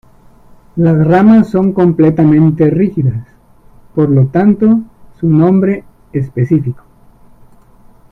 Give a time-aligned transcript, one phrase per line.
[0.77, 3.23] Las ramas son completamente rígidas,
[3.93, 4.79] por lo tanto
[5.19, 6.83] su nombre específico.